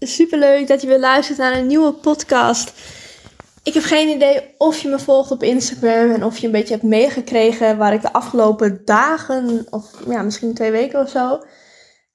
[0.00, 2.72] Superleuk dat je weer luistert naar een nieuwe podcast.
[3.62, 6.74] Ik heb geen idee of je me volgt op Instagram en of je een beetje
[6.74, 11.42] hebt meegekregen waar ik de afgelopen dagen, of ja, misschien twee weken of zo,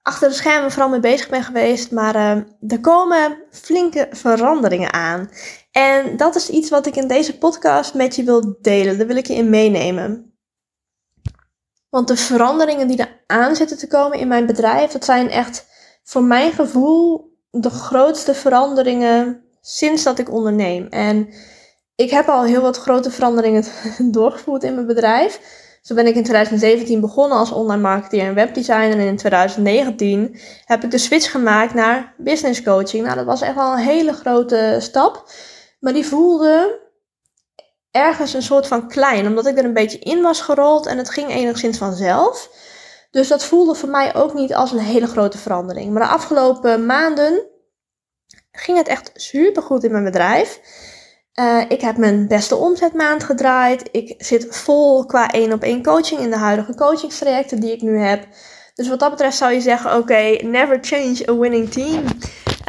[0.01, 1.91] achter de schermen vooral mee bezig ben geweest.
[1.91, 5.29] Maar uh, er komen flinke veranderingen aan.
[5.71, 8.97] En dat is iets wat ik in deze podcast met je wil delen.
[8.97, 10.37] Daar wil ik je in meenemen.
[11.89, 15.65] Want de veranderingen die er aan zitten te komen in mijn bedrijf, dat zijn echt
[16.03, 20.87] voor mijn gevoel de grootste veranderingen sinds dat ik onderneem.
[20.89, 21.29] En
[21.95, 23.63] ik heb al heel wat grote veranderingen
[24.11, 25.39] doorgevoerd in mijn bedrijf.
[25.81, 28.99] Zo ben ik in 2017 begonnen als online marketeer en webdesigner.
[28.99, 33.03] En in 2019 heb ik de switch gemaakt naar business coaching.
[33.03, 35.31] Nou, dat was echt wel een hele grote stap.
[35.79, 36.79] Maar die voelde
[37.91, 41.09] ergens een soort van klein, omdat ik er een beetje in was gerold en het
[41.09, 42.49] ging enigszins vanzelf.
[43.13, 45.91] Dus dat voelde voor mij ook niet als een hele grote verandering.
[45.91, 47.45] Maar de afgelopen maanden
[48.51, 50.59] ging het echt super goed in mijn bedrijf.
[51.39, 53.89] Uh, ik heb mijn beste omzetmaand gedraaid.
[53.91, 57.97] Ik zit vol qua één op één coaching in de huidige coachingstrajecten die ik nu
[57.97, 58.27] heb.
[58.75, 62.03] Dus wat dat betreft zou je zeggen: oké, never change a winning team.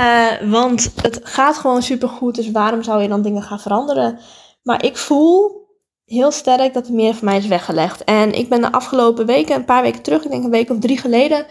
[0.01, 2.35] Uh, want het gaat gewoon super goed.
[2.35, 4.19] Dus waarom zou je dan dingen gaan veranderen?
[4.63, 5.64] Maar ik voel
[6.05, 8.05] heel sterk dat er meer voor mij is weggelegd.
[8.05, 10.79] En ik ben de afgelopen weken, een paar weken terug, ik denk een week of
[10.79, 11.47] drie geleden,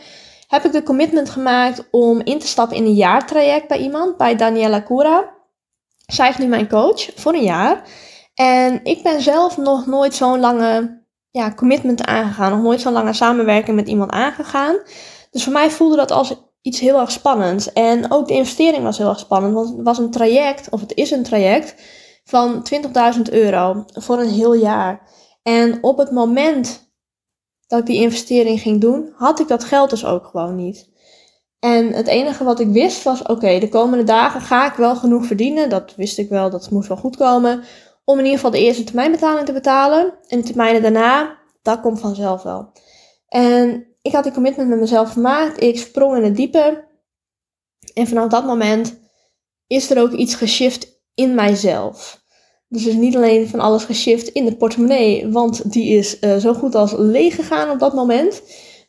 [0.48, 4.36] heb ik de commitment gemaakt om in te stappen in een jaartraject bij iemand, bij
[4.36, 5.32] Daniela Cura.
[6.06, 7.84] Zij is nu mijn coach voor een jaar.
[8.34, 13.14] En ik ben zelf nog nooit zo'n lange ja, commitment aangegaan, nog nooit zo'n lange
[13.14, 14.76] samenwerking met iemand aangegaan.
[15.32, 17.74] Dus voor mij voelde dat als iets heel erg spannends.
[17.74, 20.96] En ook de investering was heel erg spannend, want het was een traject, of het
[20.96, 21.76] is een traject
[22.24, 22.68] van
[23.16, 25.10] 20.000 euro voor een heel jaar.
[25.44, 26.92] En op het moment
[27.68, 30.92] dat ik die investering ging doen, had ik dat geld dus ook gewoon niet.
[31.60, 35.26] En het enige wat ik wist was: oké, de komende dagen ga ik wel genoeg
[35.26, 35.70] verdienen.
[35.70, 37.64] Dat wist ik wel, dat moest wel goed komen.
[38.06, 40.14] Om in ieder geval de eerste termijnbetaling te betalen.
[40.28, 42.72] En de termijnen daarna, dat komt vanzelf wel.
[43.28, 45.62] En ik had die commitment met mezelf gemaakt.
[45.64, 46.88] Ik sprong in het diepe.
[47.94, 49.00] En vanaf dat moment
[49.68, 52.22] is er ook iets geshift in mijzelf.
[52.68, 56.54] Dus is niet alleen van alles geshift in de portemonnee, want die is uh, zo
[56.54, 58.42] goed als leeg gegaan op dat moment.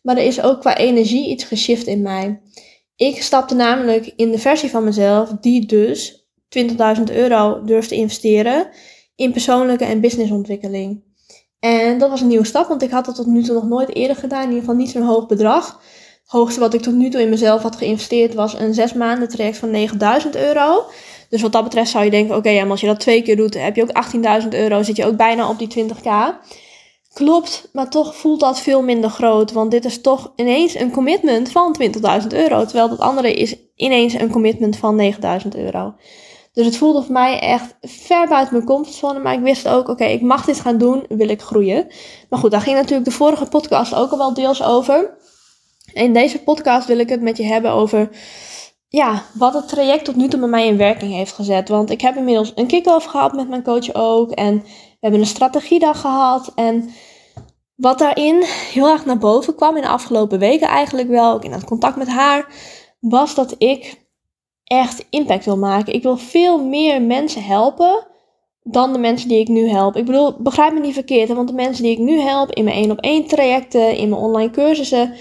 [0.03, 2.41] Maar er is ook qua energie iets geshift in mij.
[2.97, 6.27] Ik stapte namelijk in de versie van mezelf die dus
[6.59, 8.69] 20.000 euro durfde te investeren
[9.17, 11.03] in persoonlijke en businessontwikkeling.
[11.59, 13.95] En dat was een nieuwe stap, want ik had dat tot nu toe nog nooit
[13.95, 14.43] eerder gedaan.
[14.43, 15.67] In ieder geval niet zo'n hoog bedrag.
[16.23, 19.29] Het hoogste wat ik tot nu toe in mezelf had geïnvesteerd was een zes maanden
[19.29, 20.85] traject van 9000 euro.
[21.29, 23.55] Dus wat dat betreft zou je denken, oké, ja, als je dat twee keer doet,
[23.62, 26.09] heb je ook 18.000 euro, zit je ook bijna op die 20k.
[27.12, 31.51] Klopt, maar toch voelt dat veel minder groot, want dit is toch ineens een commitment
[31.51, 35.12] van 20.000 euro, terwijl dat andere is ineens een commitment van
[35.43, 35.95] 9.000 euro.
[36.53, 40.05] Dus het voelde voor mij echt ver buiten mijn comfortzone, maar ik wist ook, oké,
[40.05, 41.87] ik mag dit gaan doen, wil ik groeien.
[42.29, 45.17] Maar goed, daar ging natuurlijk de vorige podcast ook al wel deels over.
[45.93, 48.09] In deze podcast wil ik het met je hebben over
[48.94, 51.69] ja, wat het traject tot nu toe bij mij in werking heeft gezet.
[51.69, 54.31] Want ik heb inmiddels een kick-off gehad met mijn coach ook.
[54.31, 56.53] En we hebben een strategiedag gehad.
[56.55, 56.91] En
[57.75, 61.53] wat daarin heel erg naar boven kwam in de afgelopen weken eigenlijk wel, ook in
[61.53, 62.47] het contact met haar,
[63.00, 64.03] was dat ik
[64.65, 65.94] echt impact wil maken.
[65.94, 68.06] Ik wil veel meer mensen helpen
[68.62, 69.97] dan de mensen die ik nu help.
[69.97, 72.76] Ik bedoel, begrijp me niet verkeerd, want de mensen die ik nu help in mijn
[72.76, 75.15] één op één trajecten, in mijn online cursussen,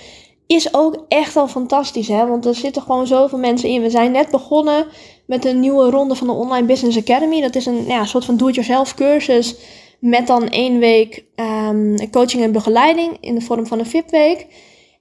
[0.48, 2.28] is ook echt al fantastisch, hè?
[2.28, 3.82] Want er zitten gewoon zoveel mensen in.
[3.82, 4.86] We zijn net begonnen
[5.26, 7.42] met een nieuwe ronde van de Online Business Academy.
[7.42, 9.56] Dat is een ja, soort van do-it-yourself cursus
[10.00, 14.48] met dan één week um, coaching en begeleiding in de vorm van een VIP-week.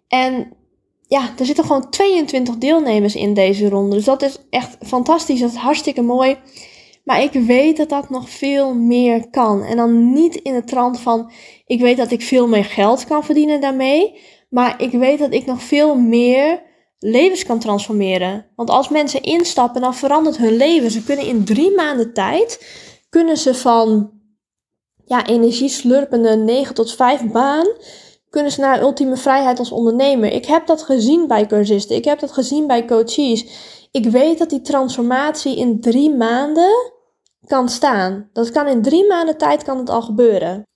[0.08, 0.52] En
[1.06, 3.97] ja, er zitten gewoon 22 deelnemers in deze ronde.
[3.97, 5.41] Dus dat is echt fantastisch.
[5.41, 6.36] Dat is hartstikke mooi.
[7.04, 9.62] Maar ik weet dat dat nog veel meer kan.
[9.62, 11.31] En dan niet in de trant van:
[11.66, 14.20] ik weet dat ik veel meer geld kan verdienen daarmee.
[14.52, 16.62] Maar ik weet dat ik nog veel meer
[16.98, 18.46] levens kan transformeren.
[18.56, 20.90] Want als mensen instappen, dan verandert hun leven.
[20.90, 22.66] Ze kunnen in drie maanden tijd,
[23.08, 24.10] kunnen ze van
[25.04, 27.66] ja, energieslurpende 9 tot 5 baan,
[28.31, 30.32] kunnen ze naar ultieme vrijheid als ondernemer.
[30.32, 31.96] Ik heb dat gezien bij cursisten.
[31.96, 33.46] Ik heb dat gezien bij coaches.
[33.90, 36.93] Ik weet dat die transformatie in drie maanden
[37.46, 38.28] kan staan.
[38.32, 40.66] Dat kan in drie maanden tijd kan het al gebeuren.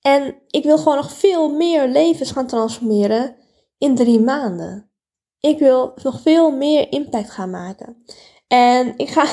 [0.00, 3.36] En ik wil gewoon nog veel meer levens gaan transformeren
[3.78, 4.90] in drie maanden.
[5.40, 8.04] Ik wil nog veel meer impact gaan maken.
[8.48, 9.24] En ik ga.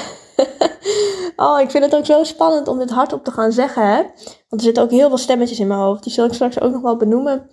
[1.46, 3.88] oh, ik vind het ook zo spannend om dit hardop te gaan zeggen.
[3.88, 4.02] Hè?
[4.24, 6.04] Want er zitten ook heel veel stemmetjes in mijn hoofd.
[6.04, 7.50] Die zal ik straks ook nog wel benoemen.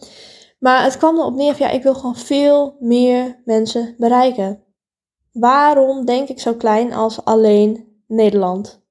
[0.58, 4.64] Maar het kwam erop neer ja, ik wil gewoon veel meer mensen bereiken.
[5.32, 8.82] Waarom denk ik zo klein als alleen Nederland?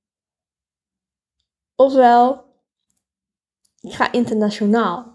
[1.75, 2.45] Ofwel,
[3.83, 5.05] ik ga internationaal.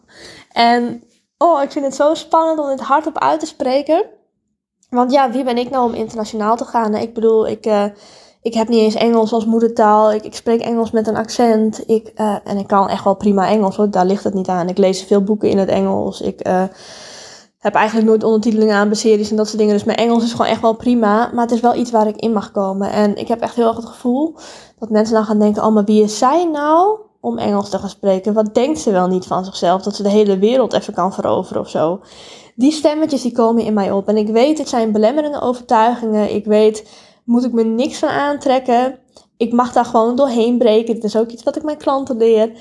[0.52, 1.02] En
[1.38, 4.04] oh, ik vind het zo spannend om dit hardop uit te spreken.
[4.90, 6.94] Want ja, wie ben ik nou om internationaal te gaan?
[6.94, 7.84] Ik bedoel, ik, uh,
[8.42, 10.12] ik heb niet eens Engels als moedertaal.
[10.12, 11.88] Ik, ik spreek Engels met een accent.
[11.88, 14.68] Ik, uh, en ik kan echt wel prima Engels hoor, daar ligt het niet aan.
[14.68, 16.20] Ik lees veel boeken in het Engels.
[16.20, 16.62] Ik uh,
[17.58, 19.74] heb eigenlijk nooit ondertitelingen aan bij series en dat soort dingen.
[19.74, 21.30] Dus mijn Engels is gewoon echt wel prima.
[21.32, 22.90] Maar het is wel iets waar ik in mag komen.
[22.90, 24.34] En ik heb echt heel erg het gevoel
[24.78, 27.07] dat mensen dan gaan denken: oh, maar wie is zij nou?
[27.20, 28.34] Om Engels te gaan spreken.
[28.34, 29.82] Wat denkt ze wel niet van zichzelf?
[29.82, 32.00] Dat ze de hele wereld even kan veroveren of zo.
[32.54, 34.08] Die stemmetjes die komen in mij op.
[34.08, 36.34] En ik weet, het zijn belemmerende overtuigingen.
[36.34, 36.88] Ik weet,
[37.24, 38.98] moet ik me niks van aantrekken.
[39.36, 40.94] Ik mag daar gewoon doorheen breken.
[40.94, 42.52] Dit is ook iets wat ik mijn klanten leer.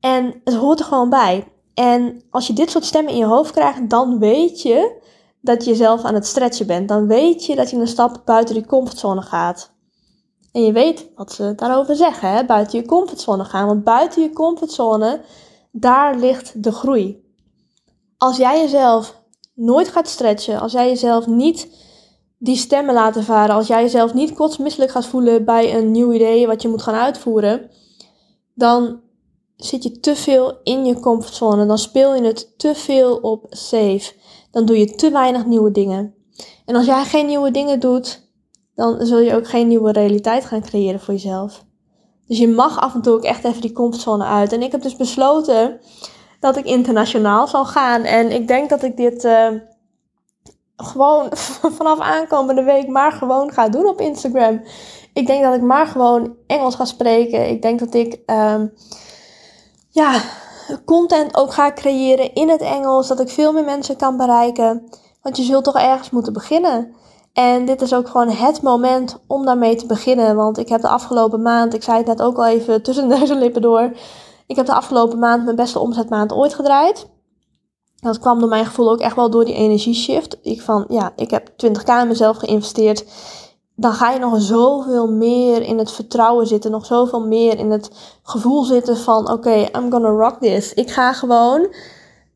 [0.00, 1.46] En het hoort er gewoon bij.
[1.74, 4.98] En als je dit soort stemmen in je hoofd krijgt, dan weet je
[5.40, 6.88] dat je jezelf aan het stretchen bent.
[6.88, 9.72] Dan weet je dat je een stap buiten die comfortzone gaat.
[10.52, 12.44] En je weet wat ze daarover zeggen, hè?
[12.44, 13.66] buiten je comfortzone gaan.
[13.66, 15.20] Want buiten je comfortzone,
[15.70, 17.24] daar ligt de groei.
[18.16, 19.20] Als jij jezelf
[19.54, 21.68] nooit gaat stretchen, als jij jezelf niet
[22.38, 26.46] die stemmen laat ervaren, als jij jezelf niet kotsmisselijk gaat voelen bij een nieuw idee
[26.46, 27.70] wat je moet gaan uitvoeren,
[28.54, 29.00] dan
[29.56, 31.66] zit je te veel in je comfortzone.
[31.66, 34.12] Dan speel je het te veel op safe.
[34.50, 36.14] Dan doe je te weinig nieuwe dingen.
[36.64, 38.29] En als jij geen nieuwe dingen doet,
[38.80, 41.64] dan zul je ook geen nieuwe realiteit gaan creëren voor jezelf.
[42.26, 44.52] Dus je mag af en toe ook echt even die comfortzone uit.
[44.52, 45.80] En ik heb dus besloten
[46.40, 48.02] dat ik internationaal zal gaan.
[48.02, 49.48] En ik denk dat ik dit uh,
[50.76, 51.28] gewoon
[51.78, 54.62] vanaf aankomende week maar gewoon ga doen op Instagram.
[55.12, 57.48] Ik denk dat ik maar gewoon Engels ga spreken.
[57.48, 58.72] Ik denk dat ik um,
[59.88, 60.20] ja,
[60.84, 63.08] content ook ga creëren in het Engels.
[63.08, 64.88] Dat ik veel meer mensen kan bereiken.
[65.22, 66.94] Want je zult toch ergens moeten beginnen.
[67.40, 70.36] En dit is ook gewoon het moment om daarmee te beginnen.
[70.36, 73.34] Want ik heb de afgelopen maand, ik zei het net ook al even tussen deze
[73.34, 73.92] lippen door.
[74.46, 77.08] Ik heb de afgelopen maand mijn beste omzetmaand ooit gedraaid.
[77.96, 80.38] Dat kwam door mijn gevoel ook echt wel door die energieshift.
[80.42, 83.04] Ik van, ja, ik heb 20k in mezelf geïnvesteerd.
[83.74, 86.70] Dan ga je nog zoveel meer in het vertrouwen zitten.
[86.70, 87.90] Nog zoveel meer in het
[88.22, 90.74] gevoel zitten van, oké, I'm gonna rock this.
[90.74, 91.74] Ik ga gewoon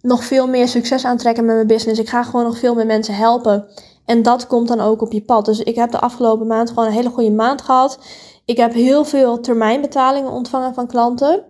[0.01, 2.01] nog veel meer succes aantrekken met mijn business.
[2.01, 3.69] Ik ga gewoon nog veel meer mensen helpen.
[4.05, 5.45] En dat komt dan ook op je pad.
[5.45, 7.99] Dus ik heb de afgelopen maand gewoon een hele goede maand gehad.
[8.45, 11.43] Ik heb heel veel termijnbetalingen ontvangen van klanten.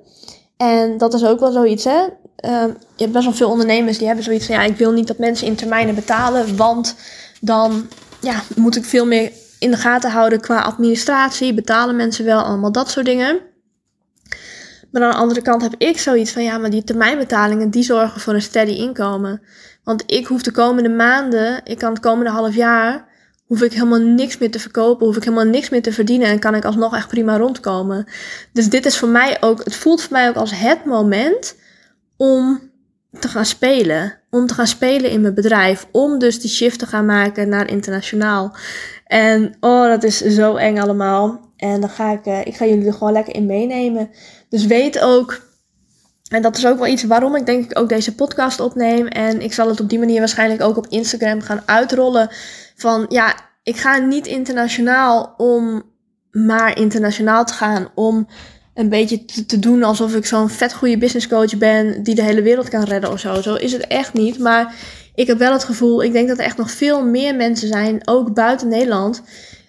[0.56, 2.06] En dat is ook wel zoiets, hè.
[2.36, 4.54] Ehm, je hebt best wel veel ondernemers die hebben zoiets van...
[4.54, 6.56] ja, ik wil niet dat mensen in termijnen betalen...
[6.56, 6.96] want
[7.40, 7.88] dan
[8.20, 11.54] ja, moet ik veel meer in de gaten houden qua administratie.
[11.54, 13.40] Betalen mensen wel, allemaal dat soort dingen.
[14.90, 16.42] Maar aan de andere kant heb ik zoiets van...
[16.42, 17.70] ja, maar die termijnbetalingen...
[17.70, 19.42] die zorgen voor een steady inkomen...
[19.84, 23.08] Want ik hoef de komende maanden, ik kan het komende half jaar,
[23.46, 26.38] hoef ik helemaal niks meer te verkopen, hoef ik helemaal niks meer te verdienen en
[26.38, 28.06] kan ik alsnog echt prima rondkomen.
[28.52, 31.56] Dus dit is voor mij ook, het voelt voor mij ook als het moment
[32.16, 32.72] om
[33.18, 34.18] te gaan spelen.
[34.30, 35.86] Om te gaan spelen in mijn bedrijf.
[35.90, 38.56] Om dus die shift te gaan maken naar internationaal.
[39.06, 41.52] En oh, dat is zo eng allemaal.
[41.56, 44.10] En dan ga ik, uh, ik ga jullie er gewoon lekker in meenemen.
[44.48, 45.40] Dus weet ook
[46.34, 49.06] en dat is ook wel iets waarom ik denk ik ook deze podcast opneem.
[49.06, 52.28] En ik zal het op die manier waarschijnlijk ook op Instagram gaan uitrollen.
[52.76, 55.82] Van ja, ik ga niet internationaal om
[56.30, 57.88] maar internationaal te gaan.
[57.94, 58.26] Om
[58.74, 62.42] een beetje te, doen alsof ik zo'n vet goede business coach ben die de hele
[62.42, 63.42] wereld kan redden of zo.
[63.42, 64.38] Zo is het echt niet.
[64.38, 64.74] Maar
[65.14, 68.00] ik heb wel het gevoel, ik denk dat er echt nog veel meer mensen zijn,
[68.04, 69.22] ook buiten Nederland,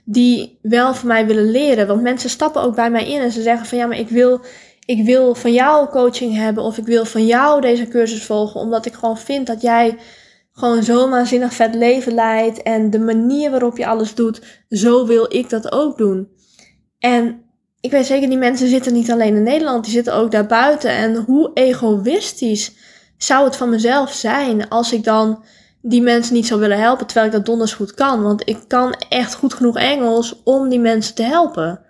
[0.03, 1.87] die wel van mij willen leren.
[1.87, 4.41] Want mensen stappen ook bij mij in en ze zeggen van ja, maar ik wil
[4.85, 8.85] ik wil van jou coaching hebben of ik wil van jou deze cursus volgen, omdat
[8.85, 9.97] ik gewoon vind dat jij
[10.51, 15.25] gewoon zo'n waanzinnig vet leven leidt en de manier waarop je alles doet, zo wil
[15.35, 16.29] ik dat ook doen.
[16.99, 17.43] En
[17.79, 20.89] ik weet zeker, die mensen zitten niet alleen in Nederland, die zitten ook daarbuiten.
[20.89, 22.75] En hoe egoïstisch
[23.17, 25.43] zou het van mezelf zijn als ik dan
[25.81, 28.23] die mensen niet zou willen helpen, terwijl ik dat donders goed kan.
[28.23, 31.81] Want ik kan echt goed genoeg Engels om die mensen te helpen.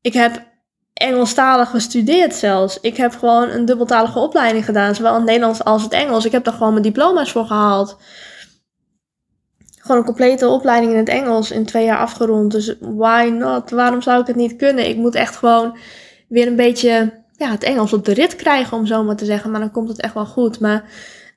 [0.00, 0.51] Ik heb
[0.92, 2.80] Engelstalig gestudeerd zelfs.
[2.80, 6.24] Ik heb gewoon een dubbeltalige opleiding gedaan, zowel het Nederlands als het Engels.
[6.24, 7.96] Ik heb daar gewoon mijn diploma's voor gehaald.
[9.78, 12.52] Gewoon een complete opleiding in het Engels in twee jaar afgerond.
[12.52, 13.70] Dus why not?
[13.70, 14.88] Waarom zou ik het niet kunnen?
[14.88, 15.76] Ik moet echt gewoon
[16.28, 19.50] weer een beetje ja, het Engels op de rit krijgen, om zo maar te zeggen.
[19.50, 20.60] Maar dan komt het echt wel goed.
[20.60, 20.84] Maar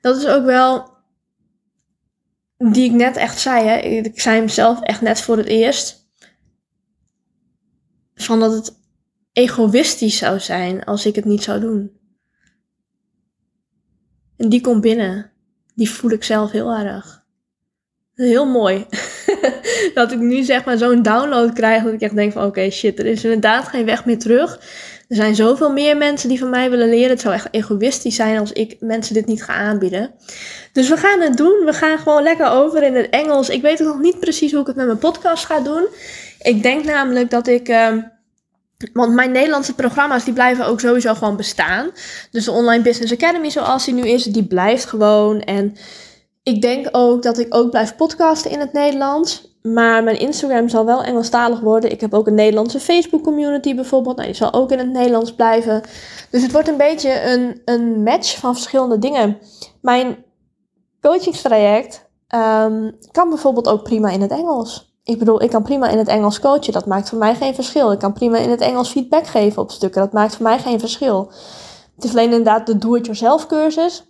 [0.00, 0.94] dat is ook wel
[2.58, 3.66] die ik net echt zei.
[3.66, 3.76] Hè?
[3.78, 6.08] Ik zei hem zelf echt net voor het eerst.
[8.14, 8.74] Van dat het
[9.36, 11.90] egoïstisch zou zijn als ik het niet zou doen.
[14.36, 15.30] En die komt binnen.
[15.74, 17.24] Die voel ik zelf heel erg.
[18.14, 18.86] Heel mooi.
[19.94, 22.98] dat ik nu zeg maar zo'n download krijg dat ik echt denk van oké shit,
[22.98, 24.54] er is inderdaad geen weg meer terug.
[25.08, 27.10] Er zijn zoveel meer mensen die van mij willen leren.
[27.10, 30.14] Het zou echt egoïstisch zijn als ik mensen dit niet ga aanbieden.
[30.72, 31.64] Dus we gaan het doen.
[31.64, 33.48] We gaan gewoon lekker over in het Engels.
[33.48, 35.86] Ik weet nog niet precies hoe ik het met mijn podcast ga doen.
[36.38, 37.68] Ik denk namelijk dat ik.
[37.68, 37.96] Uh,
[38.92, 41.90] want mijn Nederlandse programma's die blijven ook sowieso gewoon bestaan.
[42.30, 45.40] Dus de Online Business Academy zoals die nu is, die blijft gewoon.
[45.40, 45.76] En
[46.42, 49.54] ik denk ook dat ik ook blijf podcasten in het Nederlands.
[49.62, 51.90] Maar mijn Instagram zal wel Engelstalig worden.
[51.90, 54.16] Ik heb ook een Nederlandse Facebook community bijvoorbeeld.
[54.16, 55.82] Nou, die zal ook in het Nederlands blijven.
[56.30, 59.38] Dus het wordt een beetje een, een match van verschillende dingen.
[59.80, 60.24] Mijn
[61.00, 64.95] coachingstraject um, kan bijvoorbeeld ook prima in het Engels.
[65.06, 66.72] Ik bedoel, ik kan prima in het Engels coachen.
[66.72, 67.92] Dat maakt voor mij geen verschil.
[67.92, 70.00] Ik kan prima in het Engels feedback geven op stukken.
[70.00, 71.30] Dat maakt voor mij geen verschil.
[71.94, 74.04] Het is alleen inderdaad de do-it-yourself cursus.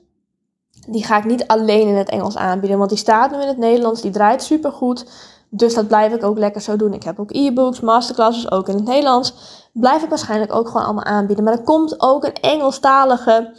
[0.88, 2.78] Die ga ik niet alleen in het Engels aanbieden.
[2.78, 4.00] Want die staat nu in het Nederlands.
[4.00, 5.06] Die draait supergoed.
[5.50, 6.92] Dus dat blijf ik ook lekker zo doen.
[6.92, 9.34] Ik heb ook e-books, masterclasses, ook in het Nederlands.
[9.72, 11.44] Blijf ik waarschijnlijk ook gewoon allemaal aanbieden.
[11.44, 13.54] Maar er komt ook een Engelstalige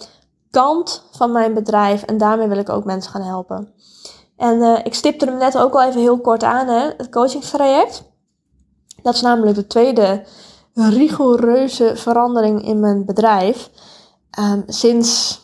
[0.51, 2.03] kant van mijn bedrijf.
[2.03, 3.74] En daarmee wil ik ook mensen gaan helpen.
[4.38, 8.03] En uh, ik stipte hem net ook al even heel kort aan, hè, het coachingstraject.
[9.01, 10.24] Dat is namelijk de tweede
[10.74, 13.70] rigoureuze verandering in mijn bedrijf.
[14.39, 15.39] Um, sinds,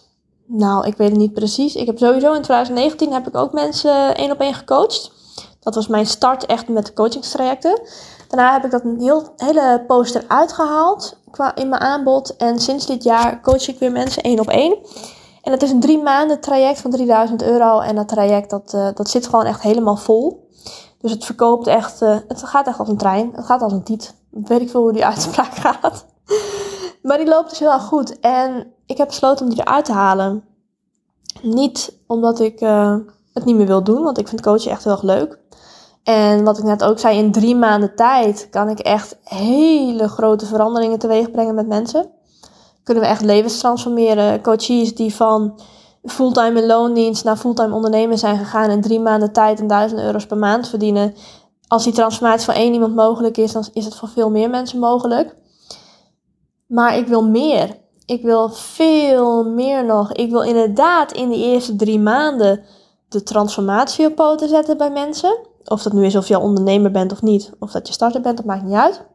[0.46, 1.76] nou, ik weet het niet precies.
[1.76, 5.12] Ik heb sowieso in 2019 heb ik ook mensen één op één gecoacht.
[5.60, 7.82] Dat was mijn start echt met de coachingstrajecten.
[8.28, 11.18] Daarna heb ik dat een heel, hele poster uitgehaald
[11.56, 12.36] in mijn aanbod.
[12.36, 14.78] En sinds dit jaar coach ik weer mensen één op één.
[15.44, 17.80] En het is een drie maanden traject van 3000 euro.
[17.80, 20.50] En dat traject dat, uh, dat zit gewoon echt helemaal vol.
[21.02, 23.32] Dus het verkoopt echt, uh, het gaat echt als een trein.
[23.36, 24.16] Het gaat als een tiet.
[24.30, 26.06] Weet ik veel hoe die uitspraak gaat.
[27.02, 28.20] maar die loopt dus heel erg goed.
[28.20, 30.44] En ik heb besloten om die eruit te halen.
[31.42, 32.96] Niet omdat ik uh,
[33.34, 35.40] het niet meer wil doen, want ik vind coachen echt heel erg leuk.
[36.04, 40.46] En wat ik net ook zei, in drie maanden tijd kan ik echt hele grote
[40.46, 42.12] veranderingen teweeg brengen met mensen.
[42.84, 44.42] Kunnen we echt levens transformeren.
[44.42, 45.60] Coaches die van
[46.04, 50.26] fulltime in loondienst naar fulltime ondernemer zijn gegaan in drie maanden tijd en duizend euro's
[50.26, 51.16] per maand verdienen.
[51.68, 54.80] Als die transformatie voor één iemand mogelijk is, dan is het voor veel meer mensen
[54.80, 55.36] mogelijk.
[56.68, 57.78] Maar ik wil meer.
[58.06, 60.14] Ik wil veel meer nog.
[60.14, 62.64] Ik wil inderdaad in de eerste drie maanden
[63.10, 65.38] de transformatie op poten zetten bij mensen.
[65.64, 68.22] Of dat nu is of je al ondernemer bent of niet, of dat je starter
[68.22, 69.06] bent, dat maakt niet uit.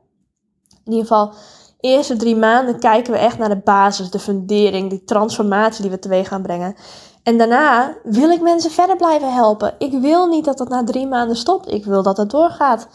[0.84, 1.32] In ieder geval,
[1.80, 5.99] eerste drie maanden kijken we echt naar de basis, de fundering, die transformatie die we
[5.99, 6.76] teweeg gaan brengen.
[7.23, 9.75] En daarna wil ik mensen verder blijven helpen.
[9.78, 11.73] Ik wil niet dat dat na drie maanden stopt.
[11.73, 12.88] Ik wil dat het doorgaat.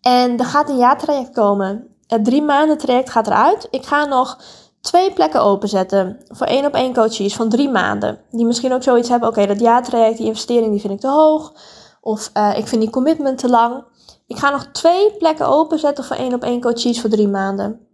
[0.00, 1.88] En er gaat een jaartraject komen.
[2.06, 3.68] Het drie maanden traject gaat eruit.
[3.70, 4.38] Ik ga nog
[4.80, 8.18] twee plekken openzetten voor één op één coaches van drie maanden.
[8.30, 11.52] Die misschien ook zoiets hebben, oké, dat jaartraject, die investering, die vind ik te hoog.
[12.00, 13.84] Of uh, ik vind die commitment te lang.
[14.26, 17.85] Ik ga nog twee plekken openzetten voor één op één coaches voor drie maanden.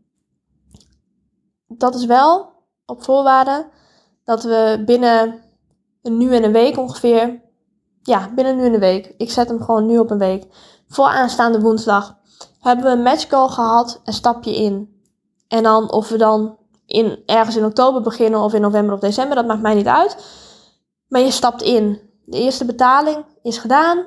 [1.79, 2.53] Dat is wel
[2.87, 3.67] op voorwaarde
[4.25, 5.41] dat we binnen
[6.03, 7.41] een nu en een week ongeveer.
[8.03, 9.15] Ja, binnen nu en een week.
[9.17, 10.47] Ik zet hem gewoon nu op een week.
[10.89, 12.19] Voor aanstaande woensdag
[12.61, 15.01] hebben we een match call gehad en stap je in.
[15.49, 19.37] En dan of we dan in, ergens in oktober beginnen of in november of december,
[19.37, 20.17] dat maakt mij niet uit.
[21.09, 22.01] Maar je stapt in.
[22.25, 24.07] De eerste betaling is gedaan.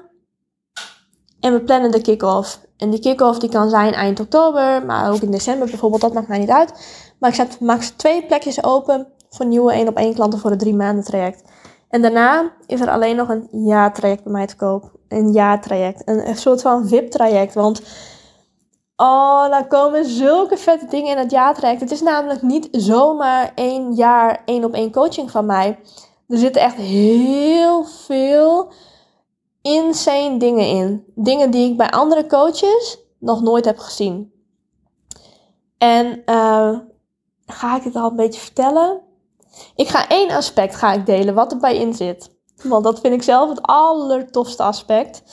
[1.39, 2.59] En we plannen de kick-off.
[2.77, 6.27] En die kick-off die kan zijn eind oktober, maar ook in december bijvoorbeeld, dat maakt
[6.27, 6.73] mij niet uit.
[7.19, 10.59] Maar ik zet max twee plekjes open voor nieuwe 1 op 1 klanten voor het
[10.59, 11.43] drie maanden traject.
[11.89, 14.91] En daarna is er alleen nog een ja-traject bij mij te koop.
[15.07, 16.01] Een ja-traject.
[16.05, 17.53] Een, een soort van VIP-traject.
[17.53, 17.81] Want
[18.95, 21.81] oh, daar komen zulke vette dingen in het ja-traject.
[21.81, 25.79] Het is namelijk niet zomaar één jaar één op één coaching van mij.
[26.27, 28.71] Er zitten echt heel veel
[29.61, 31.03] insane dingen in.
[31.15, 34.33] Dingen die ik bij andere coaches nog nooit heb gezien.
[35.77, 36.77] En uh,
[37.45, 39.01] ga ik het al een beetje vertellen?
[39.75, 42.33] Ik ga één aspect ga ik delen wat erbij in zit.
[42.63, 45.23] Want dat vind ik zelf het allertofste aspect.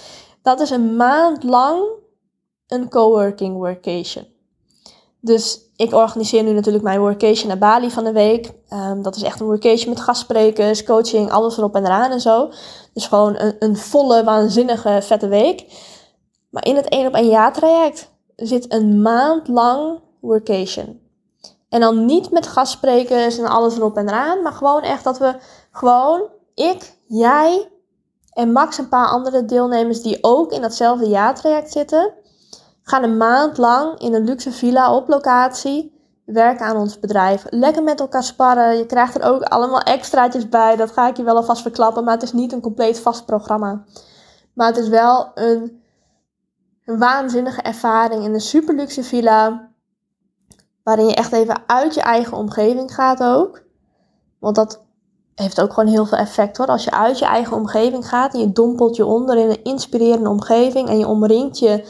[0.43, 1.85] Dat is een maand lang
[2.67, 4.27] een coworking workation.
[5.21, 8.53] Dus ik organiseer nu natuurlijk mijn workation naar Bali van de week.
[8.71, 12.51] Um, dat is echt een workation met gastsprekers, coaching, alles erop en eraan en zo.
[12.93, 15.67] Dus gewoon een, een volle, waanzinnige, vette week.
[16.51, 21.01] Maar in het één op één jaar traject zit een maand lang workation.
[21.73, 25.37] En dan niet met gastsprekers en alles erop en eraan, maar gewoon echt dat we
[25.71, 27.71] gewoon, ik, jij
[28.33, 32.13] en max een paar andere deelnemers die ook in datzelfde jaartraject zitten,
[32.83, 37.45] gaan een maand lang in een luxe villa op locatie werken aan ons bedrijf.
[37.49, 38.77] Lekker met elkaar sparren.
[38.77, 40.77] Je krijgt er ook allemaal extraatjes bij.
[40.77, 42.05] Dat ga ik je wel alvast verklappen.
[42.05, 43.85] Maar het is niet een compleet vast programma.
[44.55, 45.83] Maar het is wel een
[46.85, 49.71] waanzinnige ervaring in een super luxe villa.
[50.83, 53.63] Waarin je echt even uit je eigen omgeving gaat ook.
[54.39, 54.81] Want dat
[55.35, 56.67] heeft ook gewoon heel veel effect hoor.
[56.67, 60.29] Als je uit je eigen omgeving gaat en je dompelt je onder in een inspirerende
[60.29, 61.85] omgeving en je omringt je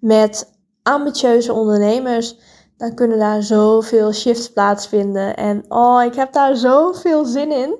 [0.00, 2.36] met ambitieuze ondernemers,
[2.76, 5.36] dan kunnen daar zoveel shifts plaatsvinden.
[5.36, 7.76] En oh, ik heb daar zoveel zin in.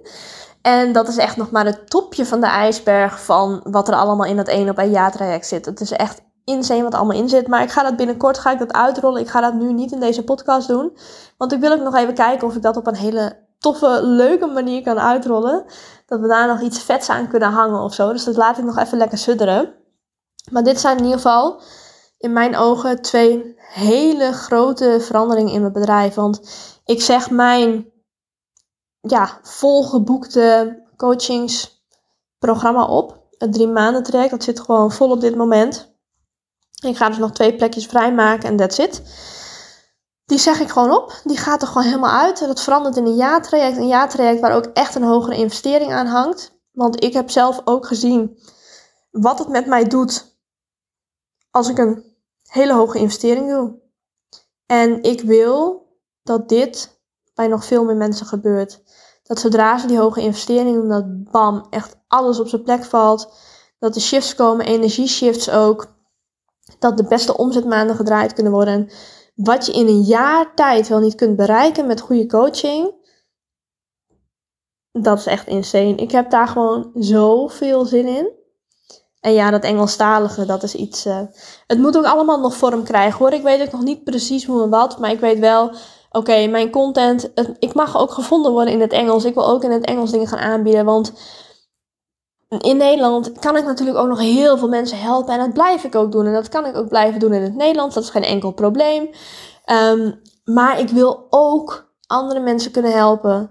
[0.63, 4.27] En dat is echt nog maar het topje van de ijsberg van wat er allemaal
[4.27, 5.67] in dat 1 op 1 ja-traject zit.
[5.67, 7.47] Het is echt insane wat allemaal in zit.
[7.47, 9.21] Maar ik ga dat binnenkort ga ik dat uitrollen.
[9.21, 10.97] Ik ga dat nu niet in deze podcast doen.
[11.37, 14.47] Want ik wil ook nog even kijken of ik dat op een hele toffe, leuke
[14.47, 15.65] manier kan uitrollen.
[16.07, 18.13] Dat we daar nog iets vets aan kunnen hangen of zo.
[18.13, 19.75] Dus dat laat ik nog even lekker sudderen.
[20.51, 21.61] Maar dit zijn in ieder geval
[22.19, 26.15] in mijn ogen twee hele grote veranderingen in mijn bedrijf.
[26.15, 26.41] Want
[26.85, 27.87] ik zeg mijn
[29.01, 33.25] ja, volgeboekte coachingsprogramma op.
[33.39, 35.96] Het drie maanden traject, dat zit gewoon vol op dit moment.
[36.85, 39.03] Ik ga dus nog twee plekjes vrijmaken en that's it.
[40.25, 41.21] Die zeg ik gewoon op.
[41.25, 42.39] Die gaat er gewoon helemaal uit.
[42.39, 43.77] Dat verandert in een jaartraject.
[43.77, 46.59] Een jaartraject waar ook echt een hogere investering aan hangt.
[46.73, 48.39] Want ik heb zelf ook gezien
[49.11, 50.39] wat het met mij doet
[51.51, 52.05] als ik een
[52.43, 53.79] hele hoge investering doe.
[54.67, 55.87] En ik wil
[56.23, 57.01] dat dit
[57.35, 58.83] bij nog veel meer mensen gebeurt.
[59.23, 63.33] Dat zodra ze die hoge investering doen, dat bam, echt alles op zijn plek valt.
[63.79, 65.96] Dat de shifts komen, energieshifts ook.
[66.79, 68.91] Dat de beste omzetmaanden gedraaid kunnen worden.
[69.35, 72.95] Wat je in een jaar tijd wel niet kunt bereiken met goede coaching.
[74.93, 75.95] Dat is echt insane.
[75.95, 78.31] Ik heb daar gewoon zoveel zin in.
[79.21, 81.07] En ja, dat Engelstalige, dat is iets.
[81.07, 81.21] Uh,
[81.67, 83.33] het moet ook allemaal nog vorm krijgen hoor.
[83.33, 84.99] Ik weet ook nog niet precies hoe en wat.
[84.99, 85.71] Maar ik weet wel,
[86.11, 87.31] oké, mijn content.
[87.59, 89.25] ik mag ook gevonden worden in het Engels.
[89.25, 90.85] Ik wil ook in het Engels dingen gaan aanbieden.
[90.85, 91.13] Want
[92.49, 95.35] in Nederland kan ik natuurlijk ook nog heel veel mensen helpen.
[95.35, 96.27] En dat blijf ik ook doen.
[96.27, 97.95] En dat kan ik ook blijven doen in het Nederlands.
[97.95, 99.11] Dat is geen enkel probleem.
[99.71, 103.51] Um, maar ik wil ook andere mensen kunnen helpen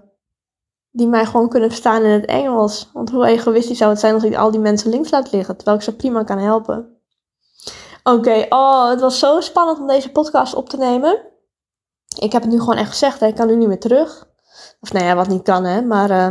[0.90, 2.90] die mij gewoon kunnen verstaan in het Engels.
[2.92, 5.76] Want hoe egoïstisch zou het zijn als ik al die mensen links laat liggen, terwijl
[5.76, 7.00] ik ze prima kan helpen.
[8.02, 11.20] Oké, oh, het was zo spannend om deze podcast op te nemen.
[12.18, 13.26] Ik heb het nu gewoon echt gezegd, hè.
[13.26, 14.28] ik kan nu niet meer terug.
[14.80, 15.82] Of nou ja, wat niet kan, hè.
[15.82, 16.26] Maar uh,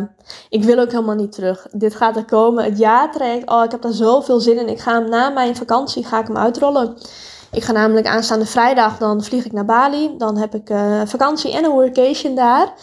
[0.49, 1.67] ik wil ook helemaal niet terug.
[1.71, 2.63] Dit gaat er komen.
[2.63, 4.67] Het jaartraject, oh, ik heb daar zoveel zin in.
[4.67, 6.97] Ik ga hem na mijn vakantie, ga ik hem uitrollen.
[7.51, 10.17] Ik ga namelijk aanstaande vrijdag, dan vlieg ik naar Bali.
[10.17, 12.73] Dan heb ik uh, vakantie en een workation daar.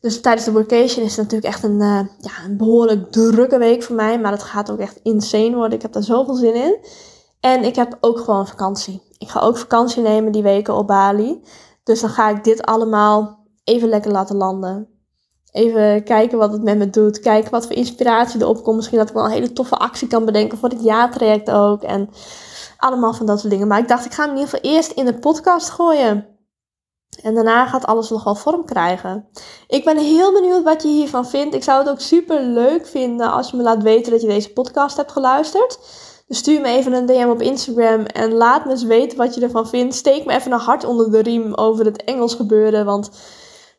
[0.00, 3.82] Dus tijdens de workation is het natuurlijk echt een, uh, ja, een behoorlijk drukke week
[3.82, 4.20] voor mij.
[4.20, 5.72] Maar het gaat ook echt insane worden.
[5.72, 6.76] Ik heb daar zoveel zin in.
[7.40, 9.02] En ik heb ook gewoon vakantie.
[9.18, 11.42] Ik ga ook vakantie nemen die weken op Bali.
[11.84, 13.37] Dus dan ga ik dit allemaal
[13.68, 14.88] even lekker laten landen.
[15.52, 17.20] Even kijken wat het met me doet.
[17.20, 18.76] Kijken wat voor inspiratie erop komt.
[18.76, 21.82] Misschien dat ik wel een hele toffe actie kan bedenken voor dit jaartraject ook.
[21.82, 22.10] En
[22.76, 23.66] allemaal van dat soort dingen.
[23.66, 26.26] Maar ik dacht, ik ga hem in ieder geval eerst in de podcast gooien.
[27.22, 29.28] En daarna gaat alles nog wel vorm krijgen.
[29.66, 31.54] Ik ben heel benieuwd wat je hiervan vindt.
[31.54, 34.52] Ik zou het ook super leuk vinden als je me laat weten dat je deze
[34.52, 35.78] podcast hebt geluisterd.
[36.26, 39.40] Dus stuur me even een DM op Instagram en laat me eens weten wat je
[39.40, 39.94] ervan vindt.
[39.94, 42.84] Steek me even een hart onder de riem over het Engels gebeuren.
[42.84, 43.10] Want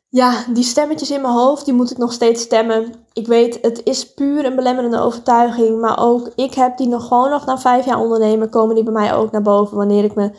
[0.10, 2.94] ja, die stemmetjes in mijn hoofd, die moet ik nog steeds stemmen.
[3.14, 5.80] Ik weet, het is puur een belemmerende overtuiging.
[5.80, 8.50] Maar ook ik heb die nog gewoon nog na vijf jaar ondernemen.
[8.50, 10.32] Komen die bij mij ook naar boven wanneer ik me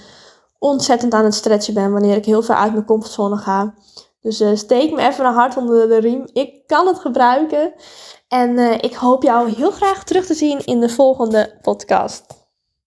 [0.59, 1.93] ontzettend aan het stretchen ben.
[1.93, 3.75] Wanneer ik heel ver uit mijn comfortzone ga.
[4.21, 6.25] Dus uh, steek me even een hart onder de riem.
[6.33, 7.73] Ik kan het gebruiken.
[8.29, 12.40] En uh, ik hoop jou heel graag terug te zien in de volgende podcast.